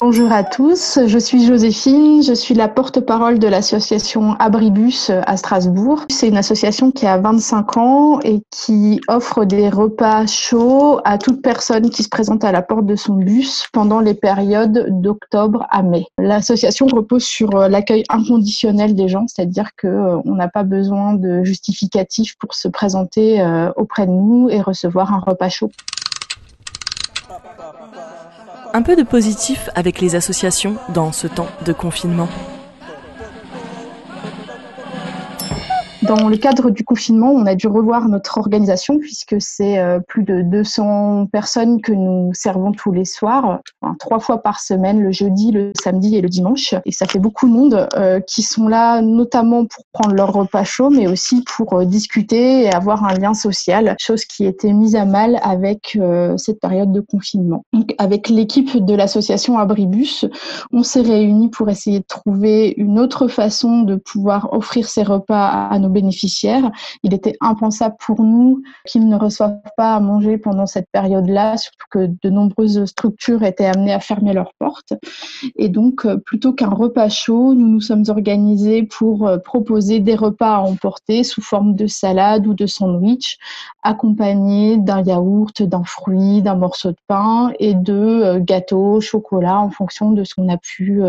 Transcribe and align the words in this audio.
Bonjour 0.00 0.30
à 0.30 0.44
tous, 0.44 1.00
je 1.08 1.18
suis 1.18 1.44
Joséphine, 1.44 2.22
je 2.22 2.32
suis 2.32 2.54
la 2.54 2.68
porte-parole 2.68 3.40
de 3.40 3.48
l'association 3.48 4.34
Abribus 4.34 5.10
à 5.10 5.36
Strasbourg. 5.36 6.04
C'est 6.08 6.28
une 6.28 6.36
association 6.36 6.92
qui 6.92 7.04
a 7.04 7.18
25 7.18 7.76
ans 7.78 8.20
et 8.20 8.40
qui 8.52 9.00
offre 9.08 9.44
des 9.44 9.68
repas 9.68 10.24
chauds 10.28 11.00
à 11.04 11.18
toute 11.18 11.42
personne 11.42 11.90
qui 11.90 12.04
se 12.04 12.08
présente 12.08 12.44
à 12.44 12.52
la 12.52 12.62
porte 12.62 12.86
de 12.86 12.94
son 12.94 13.14
bus 13.14 13.66
pendant 13.72 13.98
les 13.98 14.14
périodes 14.14 14.86
d'octobre 15.00 15.66
à 15.68 15.82
mai. 15.82 16.04
L'association 16.16 16.86
repose 16.86 17.24
sur 17.24 17.50
l'accueil 17.50 18.04
inconditionnel 18.08 18.94
des 18.94 19.08
gens, 19.08 19.26
c'est-à-dire 19.26 19.70
qu'on 19.74 20.22
n'a 20.32 20.46
pas 20.46 20.62
besoin 20.62 21.14
de 21.14 21.42
justificatif 21.42 22.36
pour 22.38 22.54
se 22.54 22.68
présenter 22.68 23.40
euh, 23.40 23.72
auprès 23.74 24.06
de 24.06 24.12
nous 24.12 24.48
et 24.48 24.60
recevoir 24.60 25.12
un 25.12 25.18
repas 25.18 25.48
chaud. 25.48 25.72
Un 28.74 28.82
peu 28.82 28.96
de 28.96 29.02
positif 29.02 29.70
avec 29.74 30.00
les 30.00 30.14
associations 30.14 30.76
dans 30.90 31.12
ce 31.12 31.26
temps 31.26 31.48
de 31.64 31.72
confinement. 31.72 32.28
Dans 36.08 36.30
le 36.30 36.38
cadre 36.38 36.70
du 36.70 36.84
confinement, 36.84 37.32
on 37.32 37.44
a 37.44 37.54
dû 37.54 37.66
revoir 37.66 38.08
notre 38.08 38.38
organisation 38.38 38.96
puisque 38.98 39.36
c'est 39.40 39.78
euh, 39.78 40.00
plus 40.00 40.22
de 40.22 40.40
200 40.40 41.26
personnes 41.30 41.82
que 41.82 41.92
nous 41.92 42.32
servons 42.32 42.72
tous 42.72 42.92
les 42.92 43.04
soirs, 43.04 43.60
trois 43.98 44.18
fois 44.18 44.38
par 44.38 44.58
semaine, 44.58 45.02
le 45.02 45.12
jeudi, 45.12 45.52
le 45.52 45.72
samedi 45.78 46.16
et 46.16 46.22
le 46.22 46.30
dimanche. 46.30 46.74
Et 46.86 46.92
ça 46.92 47.04
fait 47.04 47.18
beaucoup 47.18 47.46
de 47.46 47.52
monde 47.52 47.88
euh, 47.94 48.20
qui 48.20 48.40
sont 48.40 48.68
là 48.68 49.02
notamment 49.02 49.66
pour 49.66 49.84
prendre 49.92 50.14
leur 50.14 50.32
repas 50.32 50.64
chaud, 50.64 50.88
mais 50.88 51.06
aussi 51.06 51.44
pour 51.44 51.74
euh, 51.74 51.84
discuter 51.84 52.62
et 52.62 52.72
avoir 52.72 53.04
un 53.04 53.12
lien 53.12 53.34
social, 53.34 53.94
chose 54.00 54.24
qui 54.24 54.46
était 54.46 54.72
mise 54.72 54.96
à 54.96 55.04
mal 55.04 55.38
avec 55.42 55.98
cette 56.36 56.60
période 56.60 56.90
de 56.90 57.00
confinement. 57.00 57.64
Avec 57.98 58.30
l'équipe 58.30 58.82
de 58.82 58.94
l'association 58.94 59.58
Abribus, 59.58 60.24
on 60.72 60.82
s'est 60.82 61.02
réunis 61.02 61.50
pour 61.50 61.68
essayer 61.68 62.00
de 62.00 62.06
trouver 62.06 62.72
une 62.78 62.98
autre 62.98 63.28
façon 63.28 63.82
de 63.82 63.96
pouvoir 63.96 64.54
offrir 64.54 64.88
ces 64.88 65.02
repas 65.02 65.68
à 65.70 65.78
nos 65.78 65.88
bénéficiaires. 66.00 66.70
Il 67.02 67.12
était 67.14 67.36
impensable 67.40 67.96
pour 67.98 68.22
nous 68.22 68.62
qu'ils 68.86 69.08
ne 69.08 69.16
reçoivent 69.16 69.60
pas 69.76 69.94
à 69.96 70.00
manger 70.00 70.38
pendant 70.38 70.66
cette 70.66 70.88
période-là, 70.92 71.56
surtout 71.56 71.86
que 71.90 72.10
de 72.22 72.30
nombreuses 72.30 72.84
structures 72.86 73.42
étaient 73.42 73.66
amenées 73.66 73.92
à 73.92 74.00
fermer 74.00 74.32
leurs 74.32 74.52
portes. 74.58 74.92
Et 75.56 75.68
donc, 75.68 76.04
euh, 76.04 76.16
plutôt 76.16 76.52
qu'un 76.52 76.70
repas 76.70 77.08
chaud, 77.08 77.54
nous 77.54 77.68
nous 77.68 77.80
sommes 77.80 78.04
organisés 78.08 78.82
pour 78.82 79.26
euh, 79.26 79.38
proposer 79.38 80.00
des 80.00 80.14
repas 80.14 80.56
à 80.56 80.60
emporter 80.60 81.24
sous 81.24 81.42
forme 81.42 81.74
de 81.74 81.86
salade 81.86 82.46
ou 82.46 82.54
de 82.54 82.66
sandwich, 82.66 83.38
accompagnés 83.82 84.76
d'un 84.76 85.02
yaourt, 85.02 85.62
d'un 85.62 85.84
fruit, 85.84 86.42
d'un 86.42 86.56
morceau 86.56 86.90
de 86.90 86.96
pain 87.06 87.52
et 87.58 87.74
de 87.74 87.94
euh, 87.94 88.40
gâteaux, 88.40 89.00
chocolat, 89.00 89.58
en 89.60 89.70
fonction 89.70 90.12
de 90.12 90.24
ce 90.24 90.34
qu'on 90.34 90.48
a 90.48 90.58
pu 90.58 91.02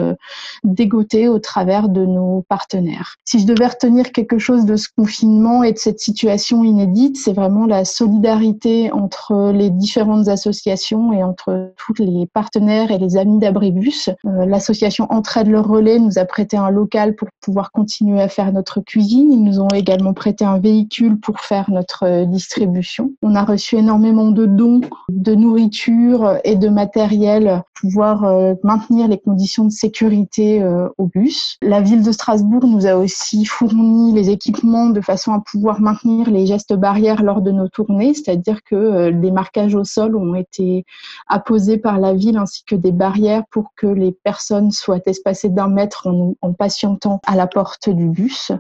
dégoter 0.64 1.28
au 1.28 1.40
travers 1.40 1.90
de 1.90 2.06
nos 2.06 2.44
partenaires. 2.48 3.16
Si 3.26 3.40
je 3.40 3.45
devais 3.45 3.67
retenir 3.67 4.12
quelque 4.12 4.40
chose 4.40 4.66
de 4.66 4.76
ce 4.80 4.88
confinement 4.95 5.63
et 5.63 5.73
de 5.73 5.77
cette 5.77 5.99
situation 5.99 6.63
inédite, 6.63 7.17
c'est 7.17 7.33
vraiment 7.33 7.67
la 7.67 7.85
solidarité 7.85 8.91
entre 8.91 9.52
les 9.52 9.69
différentes 9.69 10.27
associations 10.27 11.13
et 11.13 11.23
entre 11.23 11.73
tous 11.77 11.94
les 12.02 12.25
partenaires 12.25 12.89
et 12.89 12.97
les 12.97 13.17
amis 13.17 13.38
d'Abribus. 13.38 14.09
Euh, 14.25 14.45
l'association 14.45 15.05
Entraide 15.11 15.47
le 15.47 15.59
Relais 15.59 15.99
nous 15.99 16.17
a 16.17 16.25
prêté 16.25 16.58
un 16.58 16.71
local 16.71 17.16
pour 17.16 17.27
pouvoir 17.41 17.71
continuer 17.71 18.21
à 18.21 18.27
faire 18.27 18.52
notre 18.52 18.81
cuisine. 18.81 19.31
Ils 19.31 19.44
nous 19.44 19.59
ont 19.59 19.69
également 19.69 20.13
prêté 20.13 20.45
un 20.45 20.58
véhicule 20.58 21.19
pour 21.19 21.41
faire 21.41 21.69
notre 21.69 22.25
distribution. 22.25 23.11
On 23.21 23.36
a 23.36 23.43
reçu 23.43 23.75
énormément 23.75 24.31
de 24.31 24.45
dons 24.45 24.81
de 25.09 25.36
nourriture 25.36 26.37
et 26.43 26.55
de 26.55 26.70
matériel 26.70 27.64
pour 27.73 27.89
pouvoir 27.89 28.25
euh, 28.25 28.55
maintenir 28.64 29.08
les 29.08 29.17
conditions 29.17 29.65
de 29.65 29.71
sécurité 29.71 30.61
euh, 30.61 30.89
au 30.98 31.05
bus. 31.05 31.58
La 31.61 31.81
ville 31.81 32.04
de 32.04 32.11
Strasbourg 32.11 32.65
nous 32.65 32.86
a 32.86 32.95
aussi 32.95 33.45
fourni 33.45 34.14
les 34.14 34.30
équipements 34.30 34.68
de 34.69 35.02
façon 35.02 35.33
à 35.33 35.41
pouvoir 35.41 35.81
maintenir 35.81 36.30
les 36.30 36.45
gestes 36.45 36.73
barrières 36.73 37.23
lors 37.23 37.41
de 37.41 37.52
nos 37.52 37.67
tournées, 37.67 38.13
c'est-à-dire 38.13 38.63
que 38.63 38.75
euh, 38.75 39.11
des 39.11 39.31
marquages 39.31 39.75
au 39.75 39.83
sol 39.83 40.15
ont 40.15 40.35
été 40.35 40.85
apposés 41.27 41.77
par 41.77 41.99
la 41.99 42.13
ville 42.13 42.37
ainsi 42.37 42.63
que 42.65 42.75
des 42.75 42.91
barrières 42.91 43.43
pour 43.52 43.73
que 43.75 43.87
les 43.87 44.11
personnes 44.11 44.71
soient 44.71 44.99
espacées 45.05 45.49
d'un 45.49 45.69
mètre 45.69 46.07
en, 46.07 46.35
en 46.41 46.53
patientant 46.53 47.19
à 47.25 47.35
la 47.35 47.47
porte 47.47 47.89
du 47.89 48.07
bus. 48.09 48.52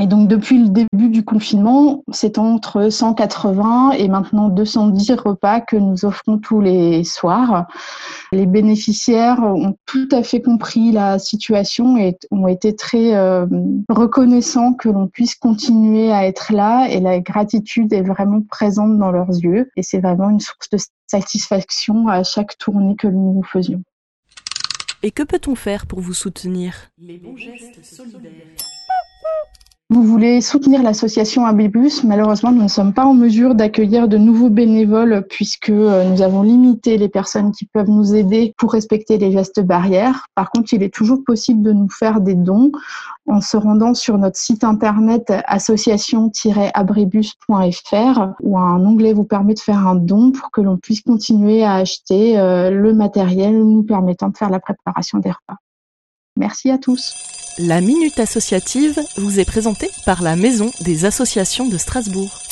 Et 0.00 0.06
donc 0.08 0.26
depuis 0.26 0.58
le 0.58 0.70
début 0.70 1.08
du 1.08 1.24
confinement, 1.24 2.02
c'est 2.10 2.38
entre 2.38 2.88
180 2.90 3.92
et 3.92 4.08
maintenant 4.08 4.48
210 4.48 5.12
repas 5.12 5.60
que 5.60 5.76
nous 5.76 6.04
offrons 6.04 6.38
tous 6.38 6.60
les 6.60 7.04
soirs. 7.04 7.68
Les 8.32 8.46
bénéficiaires 8.46 9.38
ont 9.44 9.76
tout 9.86 10.08
à 10.10 10.24
fait 10.24 10.42
compris 10.42 10.90
la 10.90 11.20
situation 11.20 11.96
et 11.96 12.18
ont 12.32 12.48
été 12.48 12.74
très 12.74 13.14
euh, 13.14 13.46
reconnaissants 13.88 14.74
que 14.74 14.88
l'on 14.88 15.06
puisse 15.06 15.36
continuer 15.36 16.10
à 16.10 16.26
être 16.26 16.52
là 16.52 16.88
et 16.88 16.98
la 16.98 17.20
gratitude 17.20 17.92
est 17.92 18.02
vraiment 18.02 18.42
présente 18.42 18.98
dans 18.98 19.12
leurs 19.12 19.30
yeux 19.30 19.70
et 19.76 19.84
c'est 19.84 20.00
vraiment 20.00 20.28
une 20.28 20.40
source 20.40 20.70
de 20.70 20.78
satisfaction 21.06 22.08
à 22.08 22.24
chaque 22.24 22.58
tournée 22.58 22.96
que 22.96 23.06
nous 23.06 23.44
faisions. 23.44 23.84
Et 25.04 25.12
que 25.12 25.22
peut-on 25.22 25.54
faire 25.54 25.86
pour 25.86 26.00
vous 26.00 26.14
soutenir? 26.14 26.74
Les 26.98 27.18
bons 27.18 27.36
gestes 27.36 27.84
solidaires. 27.84 28.73
Vous 29.90 30.02
voulez 30.02 30.40
soutenir 30.40 30.82
l'association 30.82 31.44
Abibus. 31.44 32.04
Malheureusement, 32.04 32.50
nous 32.50 32.62
ne 32.62 32.68
sommes 32.68 32.94
pas 32.94 33.04
en 33.04 33.12
mesure 33.12 33.54
d'accueillir 33.54 34.08
de 34.08 34.16
nouveaux 34.16 34.48
bénévoles 34.48 35.26
puisque 35.28 35.68
euh, 35.68 36.08
nous 36.08 36.22
avons 36.22 36.40
limité 36.40 36.96
les 36.96 37.10
personnes 37.10 37.52
qui 37.52 37.66
peuvent 37.66 37.90
nous 37.90 38.14
aider 38.14 38.54
pour 38.56 38.72
respecter 38.72 39.18
les 39.18 39.30
gestes 39.30 39.60
barrières. 39.60 40.26
Par 40.34 40.50
contre, 40.50 40.72
il 40.72 40.82
est 40.82 40.92
toujours 40.92 41.22
possible 41.22 41.60
de 41.60 41.72
nous 41.72 41.90
faire 41.90 42.22
des 42.22 42.34
dons 42.34 42.72
en 43.28 43.42
se 43.42 43.58
rendant 43.58 43.92
sur 43.92 44.16
notre 44.16 44.38
site 44.38 44.64
internet 44.64 45.30
association-abribus.fr 45.46 48.28
où 48.40 48.58
un 48.58 48.86
onglet 48.86 49.12
vous 49.12 49.24
permet 49.24 49.52
de 49.52 49.60
faire 49.60 49.86
un 49.86 49.96
don 49.96 50.32
pour 50.32 50.50
que 50.50 50.62
l'on 50.62 50.78
puisse 50.78 51.02
continuer 51.02 51.62
à 51.62 51.74
acheter 51.74 52.38
euh, 52.38 52.70
le 52.70 52.94
matériel 52.94 53.62
nous 53.62 53.82
permettant 53.82 54.30
de 54.30 54.36
faire 54.38 54.48
la 54.48 54.60
préparation 54.60 55.18
des 55.18 55.30
repas. 55.30 55.58
Merci 56.38 56.70
à 56.70 56.78
tous. 56.78 57.43
La 57.58 57.80
Minute 57.80 58.18
Associative 58.18 59.00
vous 59.16 59.38
est 59.38 59.44
présentée 59.44 59.88
par 60.04 60.22
la 60.22 60.34
Maison 60.34 60.72
des 60.80 61.04
Associations 61.04 61.68
de 61.68 61.78
Strasbourg. 61.78 62.43